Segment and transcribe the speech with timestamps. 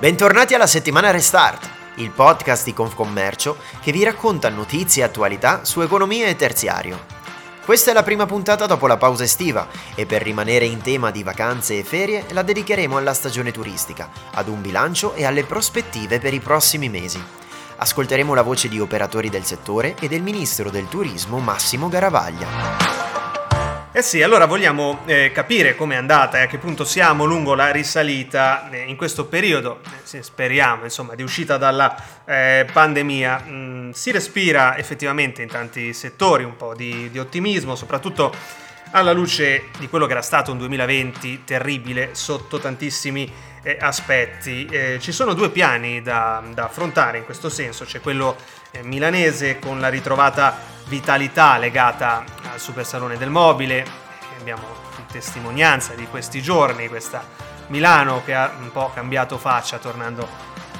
[0.00, 5.82] Bentornati alla settimana Restart, il podcast di Confcommercio che vi racconta notizie e attualità su
[5.82, 7.04] economia e terziario.
[7.66, 11.22] Questa è la prima puntata dopo la pausa estiva e per rimanere in tema di
[11.22, 16.32] vacanze e ferie la dedicheremo alla stagione turistica, ad un bilancio e alle prospettive per
[16.32, 17.22] i prossimi mesi.
[17.76, 22.99] Ascolteremo la voce di operatori del settore e del ministro del turismo Massimo Garavaglia.
[23.92, 27.72] Eh sì, allora vogliamo eh, capire com'è andata e a che punto siamo lungo la
[27.72, 29.80] risalita eh, in questo periodo,
[30.12, 33.42] eh, speriamo insomma, di uscita dalla eh, pandemia.
[33.48, 38.32] Mm, si respira effettivamente in tanti settori un po' di, di ottimismo, soprattutto
[38.92, 43.30] alla luce di quello che era stato un 2020 terribile sotto tantissimi
[43.62, 44.66] eh, aspetti.
[44.66, 48.36] Eh, ci sono due piani da, da, affrontare in questo senso, c'è quello
[48.70, 53.84] eh, milanese con la ritrovata vitalità legata al Super Salone del Mobile,
[54.38, 60.26] abbiamo testimonianza di questi giorni, questa Milano che ha un po' cambiato faccia tornando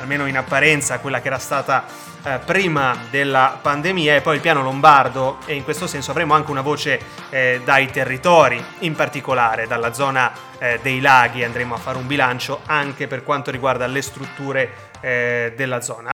[0.01, 1.85] almeno in apparenza quella che era stata
[2.23, 6.51] eh, prima della pandemia e poi il piano lombardo e in questo senso avremo anche
[6.51, 11.99] una voce eh, dai territori, in particolare dalla zona eh, dei laghi andremo a fare
[11.99, 16.11] un bilancio anche per quanto riguarda le strutture eh, della zona.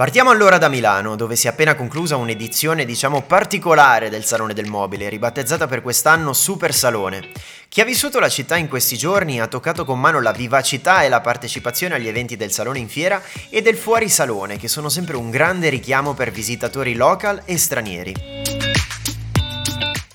[0.00, 4.66] Partiamo allora da Milano, dove si è appena conclusa un'edizione diciamo particolare del Salone del
[4.66, 7.28] Mobile, ribattezzata per quest'anno Super Salone.
[7.68, 11.10] Chi ha vissuto la città in questi giorni ha toccato con mano la vivacità e
[11.10, 15.18] la partecipazione agli eventi del Salone in Fiera e del Fuori Salone, che sono sempre
[15.18, 18.49] un grande richiamo per visitatori local e stranieri.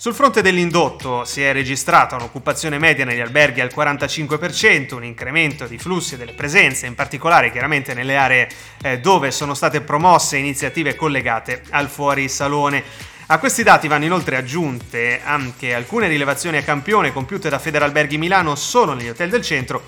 [0.05, 5.79] Sul fronte dell'indotto si è registrata un'occupazione media negli alberghi al 45%, un incremento di
[5.79, 8.47] flussi e delle presenze, in particolare chiaramente nelle aree
[8.83, 12.83] eh, dove sono state promosse iniziative collegate al fuori salone.
[13.25, 18.53] A questi dati vanno inoltre aggiunte anche alcune rilevazioni a campione compiute da Federalberghi Milano
[18.53, 19.81] solo negli hotel del centro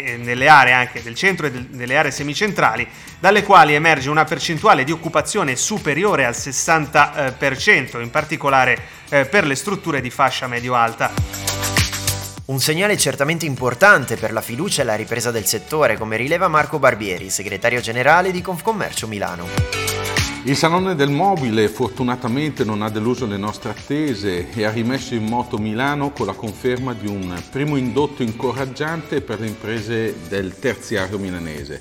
[0.00, 2.88] e nelle aree anche del centro e delle aree semicentrali,
[3.18, 8.78] dalle quali emerge una percentuale di occupazione superiore al 60%, in particolare
[9.10, 11.12] eh, per le strutture di fascia medio-alta.
[12.44, 16.78] Un segnale certamente importante per la fiducia e la ripresa del settore, come rileva Marco
[16.78, 19.91] Barbieri, segretario generale di Confcommercio Milano.
[20.44, 25.24] Il Salone del Mobile fortunatamente non ha deluso le nostre attese e ha rimesso in
[25.24, 31.16] moto Milano con la conferma di un primo indotto incoraggiante per le imprese del terziario
[31.16, 31.80] milanese.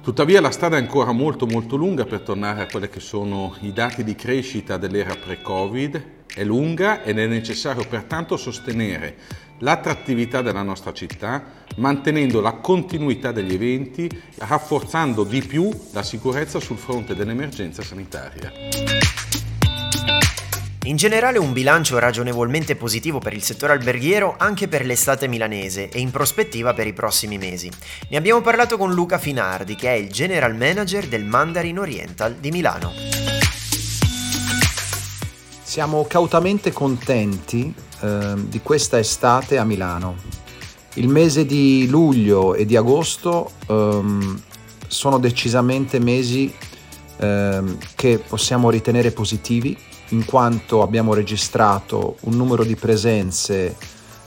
[0.00, 3.72] Tuttavia la strada è ancora molto molto lunga per tornare a quelli che sono i
[3.74, 9.14] dati di crescita dell'era pre-Covid, è lunga ed è necessario pertanto sostenere
[9.58, 11.44] l'attrattività della nostra città,
[11.76, 18.52] mantenendo la continuità degli eventi, rafforzando di più la sicurezza sul fronte dell'emergenza sanitaria.
[20.84, 26.00] In generale un bilancio ragionevolmente positivo per il settore alberghiero anche per l'estate milanese e
[26.00, 27.70] in prospettiva per i prossimi mesi.
[28.08, 32.50] Ne abbiamo parlato con Luca Finardi che è il general manager del Mandarin Oriental di
[32.50, 32.92] Milano.
[35.62, 40.39] Siamo cautamente contenti eh, di questa estate a Milano.
[40.94, 44.42] Il mese di luglio e di agosto ehm,
[44.88, 46.52] sono decisamente mesi
[47.18, 49.76] ehm, che possiamo ritenere positivi
[50.08, 53.76] in quanto abbiamo registrato un numero di presenze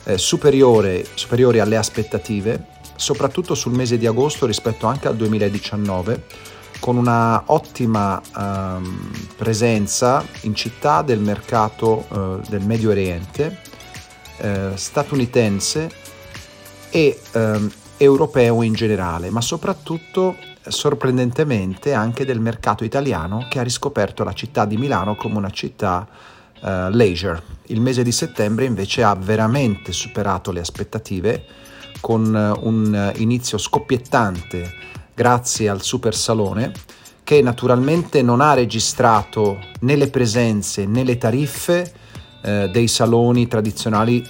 [0.06, 6.26] eh, superiore, superiori alle aspettative, soprattutto sul mese di agosto rispetto anche al 2019,
[6.80, 13.60] con una ottima ehm, presenza in città del mercato eh, del Medio Oriente,
[14.38, 16.03] eh, statunitense
[16.96, 20.36] e ehm, europeo in generale, ma soprattutto
[20.68, 26.08] sorprendentemente anche del mercato italiano che ha riscoperto la città di Milano come una città
[26.62, 27.42] uh, leisure.
[27.68, 31.46] Il mese di settembre invece ha veramente superato le aspettative
[32.00, 34.72] con uh, un inizio scoppiettante
[35.16, 36.72] grazie al Super Salone
[37.24, 41.92] che naturalmente non ha registrato né le presenze né le tariffe
[42.44, 44.22] uh, dei saloni tradizionali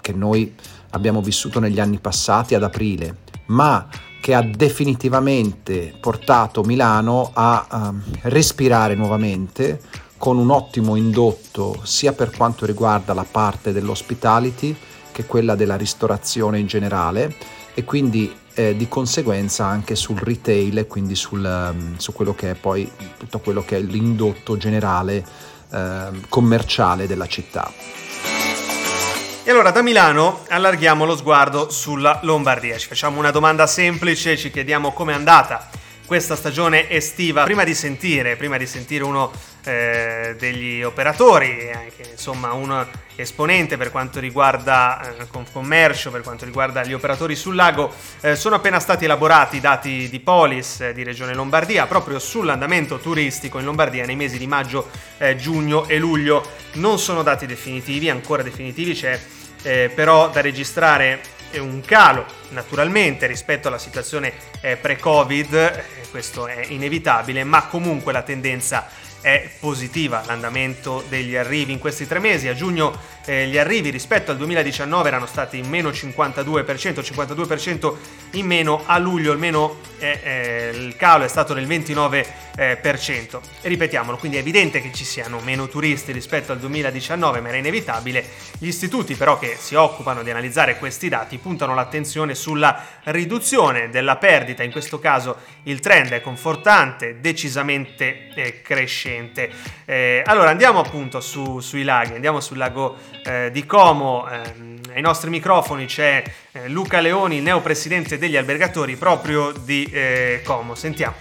[0.00, 0.54] che noi
[0.92, 3.16] abbiamo vissuto negli anni passati ad aprile,
[3.46, 3.86] ma
[4.20, 9.80] che ha definitivamente portato Milano a um, respirare nuovamente
[10.16, 14.76] con un ottimo indotto sia per quanto riguarda la parte dell'hospitality
[15.10, 17.34] che quella della ristorazione in generale
[17.74, 22.52] e quindi eh, di conseguenza anche sul retail e quindi sul, um, su quello che
[22.52, 25.24] è poi tutto quello che è l'indotto generale
[25.72, 27.70] eh, commerciale della città.
[29.44, 32.78] E allora da Milano allarghiamo lo sguardo sulla Lombardia.
[32.78, 35.68] Ci facciamo una domanda semplice, ci chiediamo com'è andata
[36.06, 37.44] questa stagione estiva.
[37.44, 39.30] Prima di sentire, prima di sentire uno
[39.64, 46.84] eh, degli operatori, anche insomma un esponente per quanto riguarda eh, commercio, per quanto riguarda
[46.84, 51.02] gli operatori sul lago, eh, sono appena stati elaborati i dati di Polis eh, di
[51.02, 54.88] Regione Lombardia proprio sull'andamento turistico in Lombardia nei mesi di maggio,
[55.18, 56.44] eh, giugno e luglio.
[56.74, 59.20] Non sono dati definitivi, ancora definitivi, c'è
[59.62, 61.20] eh, però da registrare
[61.58, 68.88] un calo naturalmente rispetto alla situazione eh, pre-Covid, questo è inevitabile, ma comunque la tendenza
[69.22, 72.48] è positiva l'andamento degli arrivi in questi tre mesi.
[72.48, 72.92] A giugno
[73.24, 77.94] eh, gli arrivi rispetto al 2019 erano stati in meno 52%, 52%
[78.32, 82.40] in meno, a luglio almeno eh, eh, il calo è stato del 29%.
[82.54, 87.56] E ripetiamolo, quindi è evidente che ci siano meno turisti rispetto al 2019, ma era
[87.56, 88.24] inevitabile.
[88.58, 94.16] Gli istituti però che si occupano di analizzare questi dati puntano l'attenzione sulla riduzione della
[94.16, 99.50] perdita, in questo caso il trend è confortante, decisamente eh, crescente.
[99.84, 104.28] Eh, allora andiamo appunto su, sui laghi, andiamo sul lago eh, di Como.
[104.28, 106.22] Ehm, ai nostri microfoni c'è
[106.52, 110.74] eh, Luca Leoni, il neopresidente degli albergatori proprio di eh, Como.
[110.74, 111.14] Sentiamo.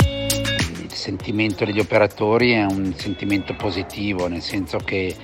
[0.00, 5.14] Il sentimento degli operatori è un sentimento positivo, nel senso che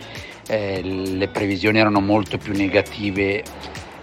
[0.46, 3.42] eh, le previsioni erano molto più negative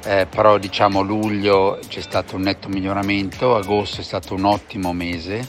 [0.06, 5.48] eh, però diciamo luglio c'è stato un netto miglioramento, agosto è stato un ottimo mese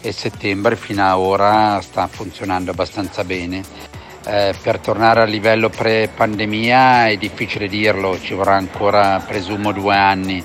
[0.00, 3.89] e settembre fino ad ora sta funzionando abbastanza bene.
[4.26, 10.44] Eh, per tornare al livello pre-pandemia è difficile dirlo, ci vorrà ancora presumo due anni,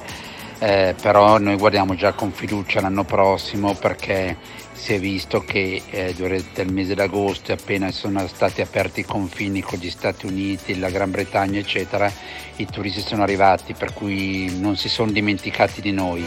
[0.60, 4.38] eh, però noi guardiamo già con fiducia l'anno prossimo perché
[4.72, 9.62] si è visto che eh, durante il mese d'agosto appena sono stati aperti i confini
[9.62, 12.12] con gli Stati Uniti, la Gran Bretagna eccetera,
[12.57, 16.25] i turisti sono arrivati per cui non si sono dimenticati di noi.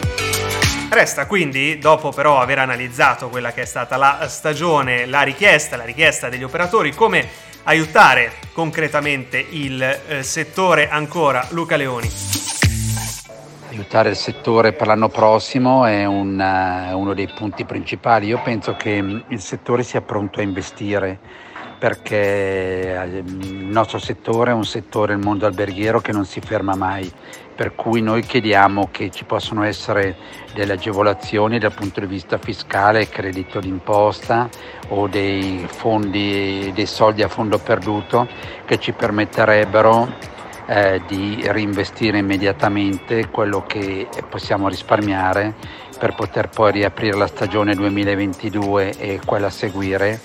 [0.89, 5.83] Resta quindi, dopo però aver analizzato quella che è stata la stagione, la richiesta, la
[5.83, 7.27] richiesta degli operatori, come
[7.63, 11.45] aiutare concretamente il eh, settore ancora.
[11.51, 12.09] Luca Leoni.
[13.69, 18.25] Aiutare il settore per l'anno prossimo è un, uh, uno dei punti principali.
[18.25, 21.19] Io penso che mm, il settore sia pronto a investire
[21.79, 26.75] perché eh, il nostro settore è un settore, il mondo alberghiero, che non si ferma
[26.75, 27.09] mai,
[27.55, 30.15] per cui noi chiediamo che ci possano essere
[30.53, 34.49] delle agevolazioni dal punto di vista fiscale, credito d'imposta
[34.89, 38.27] o dei fondi, dei soldi a fondo perduto
[38.65, 40.07] che ci permetterebbero
[40.67, 45.55] eh, di reinvestire immediatamente quello che possiamo risparmiare
[45.97, 50.19] per poter poi riaprire la stagione 2022 e quella a seguire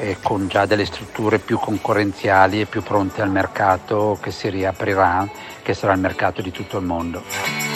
[0.00, 5.28] eh, con già delle strutture più concorrenziali e più pronte al mercato che si riaprirà,
[5.62, 7.69] che sarà il mercato di tutto il mondo.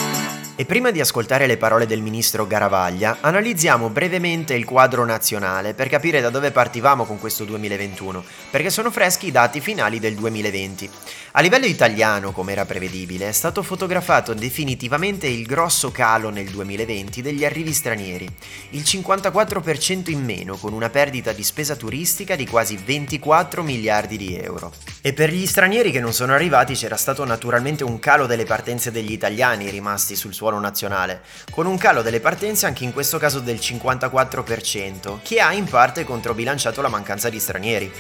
[0.57, 5.89] E prima di ascoltare le parole del ministro Garavaglia, analizziamo brevemente il quadro nazionale per
[5.89, 10.89] capire da dove partivamo con questo 2021, perché sono freschi i dati finali del 2020.
[11.33, 17.21] A livello italiano, come era prevedibile, è stato fotografato definitivamente il grosso calo nel 2020
[17.21, 18.29] degli arrivi stranieri,
[18.71, 24.37] il 54% in meno, con una perdita di spesa turistica di quasi 24 miliardi di
[24.37, 24.73] euro.
[25.01, 28.93] E per gli stranieri che non sono arrivati c'era stato naturalmente un calo delle partenze
[28.93, 33.17] degli italiani rimasti sul suo suolo nazionale, con un calo delle partenze anche in questo
[33.17, 37.91] caso del 54%, che ha in parte controbilanciato la mancanza di stranieri.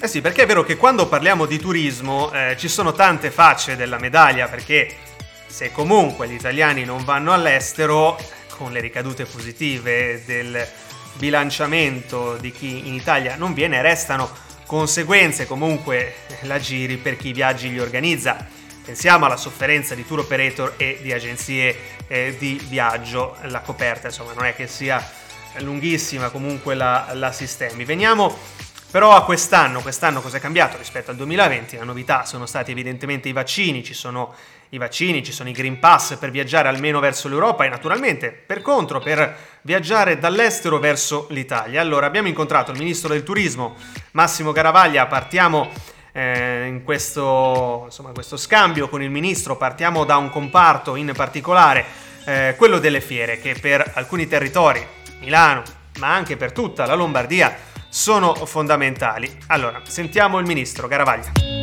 [0.00, 3.76] Eh sì, perché è vero che quando parliamo di turismo eh, ci sono tante facce
[3.76, 4.94] della medaglia, perché
[5.46, 8.18] se comunque gli italiani non vanno all'estero,
[8.56, 10.66] con le ricadute positive del
[11.14, 14.30] bilanciamento di chi in Italia non viene, restano
[14.64, 18.55] conseguenze comunque la giri per chi viaggi li organizza.
[18.86, 21.76] Pensiamo alla sofferenza di tour operator e di agenzie
[22.06, 25.04] eh, di viaggio, la coperta insomma non è che sia
[25.58, 27.84] lunghissima, comunque la, la sistemi.
[27.84, 28.38] Veniamo
[28.88, 31.76] però a quest'anno, quest'anno cosa è cambiato rispetto al 2020?
[31.78, 34.32] La novità sono stati evidentemente i vaccini, ci sono
[34.68, 38.62] i vaccini, ci sono i Green Pass per viaggiare almeno verso l'Europa e naturalmente per
[38.62, 41.80] contro per viaggiare dall'estero verso l'Italia.
[41.80, 43.74] Allora abbiamo incontrato il ministro del turismo
[44.12, 45.72] Massimo Garavaglia, partiamo
[46.16, 51.84] eh, in questo, insomma, questo, scambio con il ministro partiamo da un comparto in particolare,
[52.24, 54.84] eh, quello delle fiere, che per alcuni territori,
[55.20, 55.62] Milano,
[55.98, 57.54] ma anche per tutta la Lombardia,
[57.90, 59.30] sono fondamentali.
[59.48, 61.55] Allora, sentiamo il ministro Garavaglia.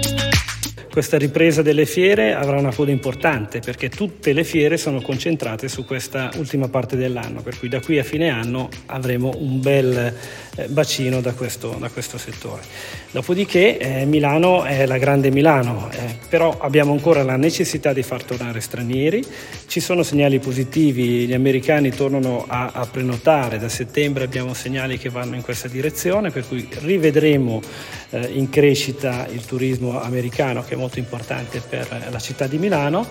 [0.93, 5.85] Questa ripresa delle fiere avrà una coda importante perché tutte le fiere sono concentrate su
[5.85, 10.13] questa ultima parte dell'anno, per cui da qui a fine anno avremo un bel
[10.55, 12.61] eh, bacino da questo, da questo, settore.
[13.09, 15.89] Dopodiché eh, Milano è la grande Milano,
[16.33, 19.23] però abbiamo ancora la necessità di far tornare stranieri,
[19.67, 25.09] ci sono segnali positivi, gli americani tornano a, a prenotare, da settembre abbiamo segnali che
[25.09, 27.61] vanno in questa direzione, per cui rivedremo
[28.09, 33.05] eh, in crescita il turismo americano che è molto importante per la città di Milano.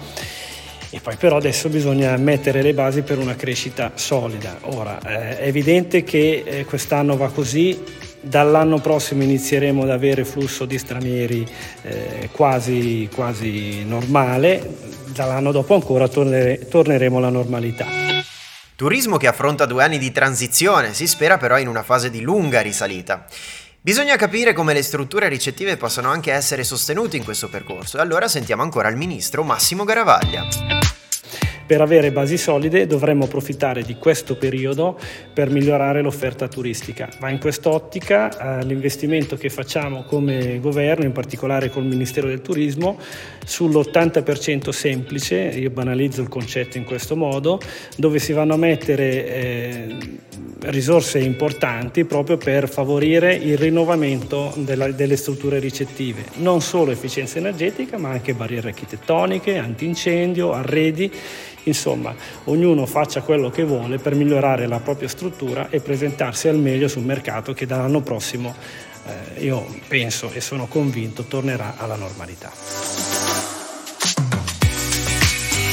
[0.90, 4.58] E poi però adesso bisogna mettere le basi per una crescita solida.
[4.62, 7.80] Ora, eh, è evidente che eh, quest'anno va così,
[8.22, 11.46] dall'anno prossimo inizieremo ad avere flusso di stranieri
[11.82, 17.86] eh, quasi, quasi normale, dall'anno dopo ancora tornere, torneremo alla normalità.
[18.74, 22.60] Turismo che affronta due anni di transizione, si spera però in una fase di lunga
[22.60, 23.26] risalita.
[23.80, 28.28] Bisogna capire come le strutture ricettive possano anche essere sostenute in questo percorso e allora
[28.28, 30.91] sentiamo ancora il ministro Massimo Garavaglia.
[31.72, 34.98] Per avere basi solide dovremmo approfittare di questo periodo
[35.32, 41.70] per migliorare l'offerta turistica, ma in quest'ottica eh, l'investimento che facciamo come governo, in particolare
[41.70, 42.98] col Ministero del Turismo,
[43.46, 47.58] sull'80% semplice, io banalizzo il concetto in questo modo,
[47.96, 49.96] dove si vanno a mettere eh,
[50.60, 57.98] risorse importanti proprio per favorire il rinnovamento della, delle strutture ricettive, non solo efficienza energetica
[57.98, 61.10] ma anche barriere architettoniche, antincendio, arredi
[61.64, 66.88] Insomma, ognuno faccia quello che vuole per migliorare la propria struttura e presentarsi al meglio
[66.88, 68.54] sul mercato che dall'anno prossimo,
[69.06, 73.11] eh, io penso e sono convinto, tornerà alla normalità.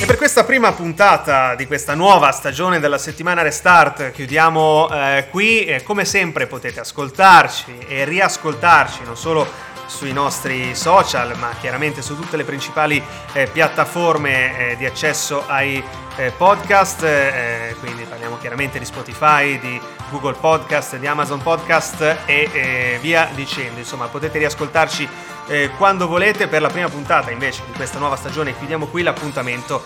[0.09, 5.65] Per questa prima puntata di questa nuova stagione della settimana Restart chiudiamo eh, qui.
[5.65, 9.47] E come sempre potete ascoltarci e riascoltarci non solo
[9.85, 12.99] sui nostri social, ma chiaramente su tutte le principali
[13.33, 15.81] eh, piattaforme eh, di accesso ai
[16.15, 22.49] eh, podcast, eh, quindi parliamo chiaramente di Spotify, di Google Podcast, di Amazon Podcast e
[22.51, 23.77] eh, via dicendo.
[23.77, 25.07] Insomma, potete riascoltarci
[25.49, 26.47] eh, quando volete.
[26.47, 29.83] Per la prima puntata invece di questa nuova stagione chiudiamo qui l'appuntamento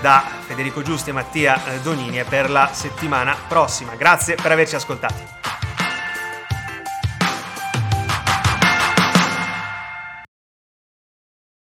[0.00, 3.94] da Federico Giusti e Mattia Donini per la settimana prossima.
[3.94, 5.55] Grazie per averci ascoltati.